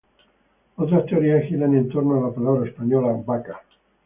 [0.77, 3.61] Otras teorías giran en torno a la palabra española Vaca.